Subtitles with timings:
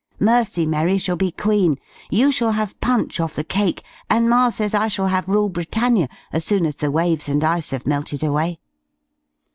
[0.19, 1.75] Mercy Merry shall be Queen.
[2.09, 6.43] You shall have Punch off the cake; and ma'says I shall have "Rule Britannia," as
[6.43, 8.59] soon as the waves and ice have melted away.